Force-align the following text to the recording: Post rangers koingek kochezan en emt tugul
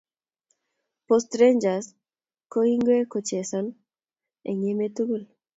Post 1.07 1.29
rangers 1.41 1.89
koingek 2.53 3.05
kochezan 3.13 3.67
en 4.49 4.57
emt 4.69 4.91
tugul 4.95 5.23